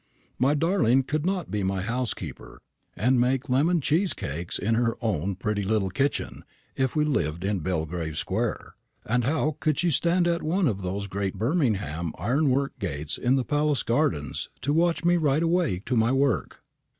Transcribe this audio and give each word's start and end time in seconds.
My 0.39 0.55
darling 0.55 1.03
could 1.03 1.27
not 1.27 1.51
be 1.51 1.61
my 1.61 1.83
housekeeper, 1.83 2.63
and 2.97 3.21
make 3.21 3.49
lemon 3.49 3.81
cheese 3.81 4.13
cakes 4.13 4.57
in 4.57 4.73
her 4.73 4.97
own 4.99 5.35
pretty 5.35 5.61
little 5.61 5.91
kitchen, 5.91 6.43
if 6.75 6.95
we 6.95 7.05
lived 7.05 7.43
in 7.43 7.59
Belgrave 7.59 8.17
square; 8.17 8.73
and 9.05 9.25
how 9.25 9.57
could 9.59 9.77
she 9.77 9.91
stand 9.91 10.27
at 10.27 10.41
one 10.41 10.67
of 10.67 10.81
those 10.81 11.05
great 11.05 11.35
Birmingham 11.35 12.13
ironwork 12.17 12.79
gates 12.79 13.15
in 13.19 13.35
the 13.35 13.45
Palace 13.45 13.83
gardens 13.83 14.49
to 14.63 14.73
watch 14.73 15.03
me 15.05 15.17
ride 15.17 15.43
away 15.43 15.83
to 15.85 15.95
my 15.95 16.11
work?" 16.11 16.63